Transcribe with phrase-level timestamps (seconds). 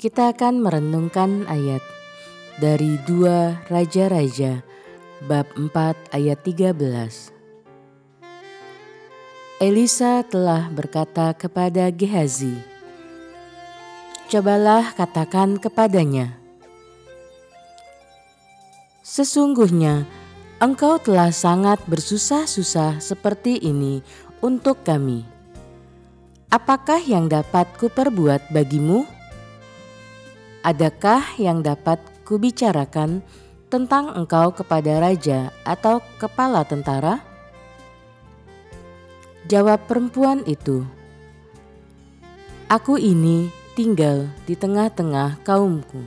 [0.00, 1.84] kita akan merenungkan ayat
[2.64, 4.64] dari dua Raja-Raja
[5.28, 7.33] bab 4 ayat 13.
[9.62, 12.58] Elisa telah berkata kepada Gehazi,
[14.26, 16.34] "Cobalah katakan kepadanya,
[19.06, 20.10] sesungguhnya
[20.58, 24.02] engkau telah sangat bersusah-susah seperti ini
[24.42, 25.22] untuk kami.
[26.50, 29.06] Apakah yang dapat kuperbuat bagimu?
[30.66, 33.22] Adakah yang dapat kubicarakan
[33.70, 37.33] tentang engkau kepada raja atau kepala tentara?"
[39.44, 40.88] Jawab perempuan itu,
[42.72, 46.00] "Aku ini tinggal di tengah-tengah kaumku."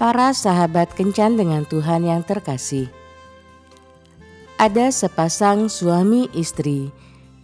[0.00, 2.88] Para sahabat kencan dengan Tuhan yang terkasih,
[4.56, 6.88] ada sepasang suami istri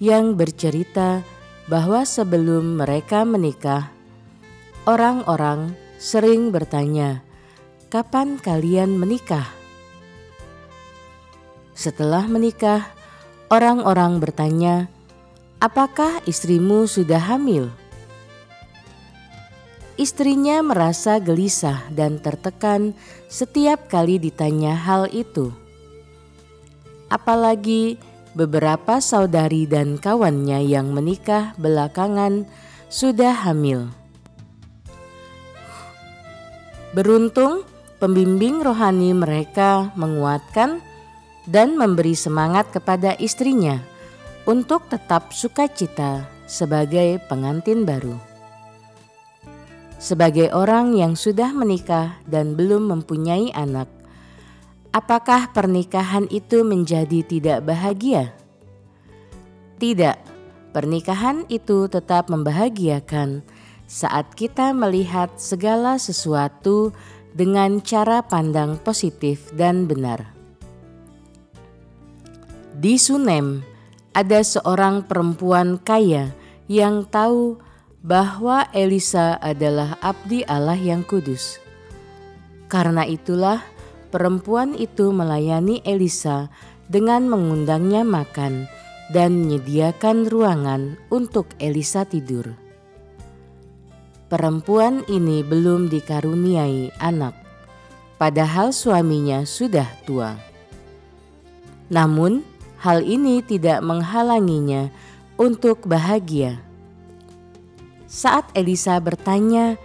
[0.00, 1.20] yang bercerita
[1.68, 3.92] bahwa sebelum mereka menikah,
[4.88, 7.20] orang-orang sering bertanya,
[7.92, 9.57] "Kapan kalian menikah?"
[11.78, 12.90] Setelah menikah,
[13.54, 14.90] orang-orang bertanya,
[15.62, 17.70] "Apakah istrimu sudah hamil?"
[19.94, 22.98] Istrinya merasa gelisah dan tertekan
[23.30, 25.54] setiap kali ditanya hal itu.
[27.14, 27.94] Apalagi
[28.34, 32.42] beberapa saudari dan kawannya yang menikah belakangan
[32.90, 33.86] sudah hamil.
[36.90, 37.62] Beruntung,
[38.02, 40.87] pembimbing rohani mereka menguatkan
[41.48, 43.80] dan memberi semangat kepada istrinya
[44.44, 48.20] untuk tetap sukacita sebagai pengantin baru.
[49.98, 53.90] Sebagai orang yang sudah menikah dan belum mempunyai anak,
[54.94, 58.30] apakah pernikahan itu menjadi tidak bahagia?
[59.82, 60.16] Tidak,
[60.70, 63.42] pernikahan itu tetap membahagiakan
[63.90, 66.94] saat kita melihat segala sesuatu
[67.34, 70.37] dengan cara pandang positif dan benar.
[72.78, 73.66] Di Sunem
[74.14, 76.30] ada seorang perempuan kaya
[76.70, 77.58] yang tahu
[78.06, 81.58] bahwa Elisa adalah abdi Allah yang kudus.
[82.70, 83.66] Karena itulah
[84.14, 86.54] perempuan itu melayani Elisa
[86.86, 88.70] dengan mengundangnya makan
[89.10, 92.54] dan menyediakan ruangan untuk Elisa tidur.
[94.30, 97.34] Perempuan ini belum dikaruniai anak,
[98.22, 100.38] padahal suaminya sudah tua.
[101.90, 104.90] Namun, hal ini tidak menghalanginya
[105.34, 106.62] untuk bahagia.
[108.08, 109.76] Saat Elisa bertanya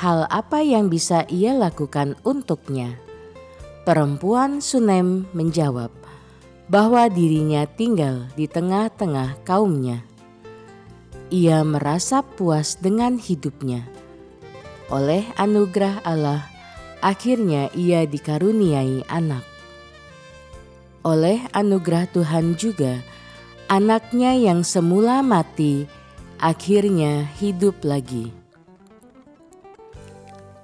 [0.00, 2.96] hal apa yang bisa ia lakukan untuknya,
[3.84, 5.92] perempuan Sunem menjawab
[6.68, 10.04] bahwa dirinya tinggal di tengah-tengah kaumnya.
[11.28, 13.84] Ia merasa puas dengan hidupnya.
[14.88, 16.48] Oleh anugerah Allah,
[17.04, 19.57] akhirnya ia dikaruniai anak
[21.06, 23.02] oleh anugerah Tuhan juga,
[23.70, 25.86] anaknya yang semula mati
[26.38, 28.30] akhirnya hidup lagi.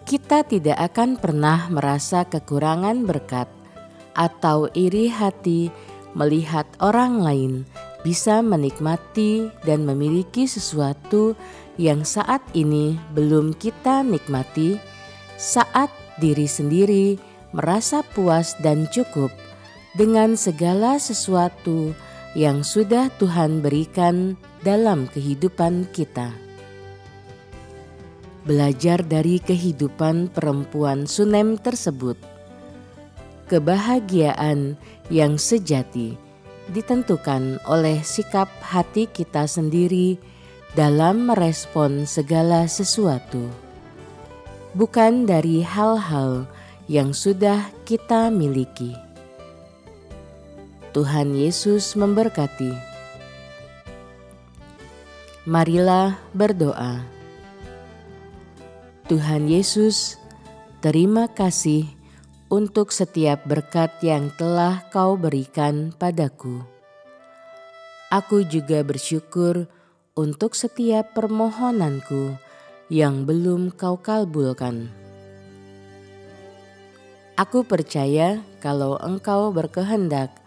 [0.05, 3.49] Kita tidak akan pernah merasa kekurangan berkat
[4.15, 5.73] atau iri hati
[6.15, 7.53] melihat orang lain
[8.05, 11.35] bisa menikmati dan memiliki sesuatu
[11.81, 14.77] yang saat ini belum kita nikmati,
[15.41, 15.91] saat
[16.21, 17.19] diri sendiri
[17.51, 19.33] merasa puas dan cukup
[19.95, 21.95] dengan segala sesuatu
[22.35, 24.35] yang sudah Tuhan berikan
[24.67, 26.35] dalam kehidupan kita.
[28.45, 32.19] Belajar dari kehidupan perempuan Sunem tersebut,
[33.49, 34.77] kebahagiaan
[35.09, 36.19] yang sejati
[36.75, 40.19] ditentukan oleh sikap hati kita sendiri
[40.75, 43.47] dalam merespon segala sesuatu,
[44.75, 46.51] bukan dari hal-hal
[46.91, 49.14] yang sudah kita miliki.
[50.95, 52.71] Tuhan Yesus memberkati.
[55.43, 57.03] Marilah berdoa.
[59.11, 60.23] Tuhan Yesus,
[60.79, 61.91] terima kasih
[62.47, 66.63] untuk setiap berkat yang telah Kau berikan padaku.
[68.15, 69.67] Aku juga bersyukur
[70.15, 72.39] untuk setiap permohonanku
[72.87, 74.95] yang belum Kau kabulkan.
[77.35, 80.44] Aku percaya kalau Engkau berkehendak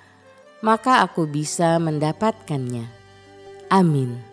[0.62, 2.90] maka aku bisa mendapatkannya.
[3.72, 4.27] Amin.